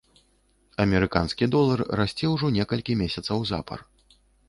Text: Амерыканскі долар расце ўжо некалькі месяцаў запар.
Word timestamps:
Амерыканскі 0.85 1.49
долар 1.57 1.79
расце 2.01 2.25
ўжо 2.35 2.53
некалькі 2.59 2.99
месяцаў 3.07 3.49
запар. 3.55 3.79